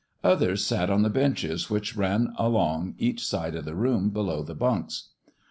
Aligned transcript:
Others 0.23 0.65
sat 0.65 0.89
on 0.89 1.03
the 1.03 1.11
benches 1.11 1.69
which 1.69 1.95
ran 1.95 2.33
along 2.35 2.95
each 2.97 3.23
side 3.23 3.53
of 3.53 3.65
the 3.65 3.75
room 3.75 4.09
below 4.09 4.41
the 4.41 4.55
bunks. 4.55 5.09